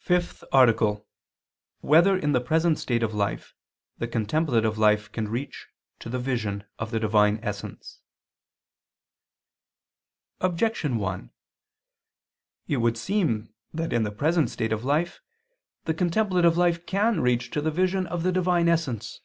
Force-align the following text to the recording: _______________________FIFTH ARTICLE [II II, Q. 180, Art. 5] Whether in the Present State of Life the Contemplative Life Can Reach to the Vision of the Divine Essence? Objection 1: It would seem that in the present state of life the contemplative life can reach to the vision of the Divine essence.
_______________________FIFTH 0.02 0.42
ARTICLE 0.52 0.86
[II 0.88 0.94
II, 0.94 1.02
Q. 1.02 1.06
180, 1.82 1.82
Art. 1.82 1.82
5] 1.82 1.88
Whether 1.90 2.24
in 2.24 2.32
the 2.32 2.48
Present 2.48 2.78
State 2.78 3.02
of 3.02 3.12
Life 3.12 3.54
the 3.98 4.08
Contemplative 4.08 4.78
Life 4.78 5.12
Can 5.12 5.28
Reach 5.28 5.66
to 5.98 6.08
the 6.08 6.18
Vision 6.18 6.64
of 6.78 6.90
the 6.92 6.98
Divine 6.98 7.38
Essence? 7.42 8.00
Objection 10.40 10.96
1: 10.96 11.30
It 12.68 12.78
would 12.78 12.96
seem 12.96 13.52
that 13.74 13.92
in 13.92 14.04
the 14.04 14.12
present 14.12 14.48
state 14.48 14.72
of 14.72 14.82
life 14.82 15.20
the 15.84 15.92
contemplative 15.92 16.56
life 16.56 16.86
can 16.86 17.20
reach 17.20 17.50
to 17.50 17.60
the 17.60 17.70
vision 17.70 18.06
of 18.06 18.22
the 18.22 18.32
Divine 18.32 18.66
essence. 18.70 19.20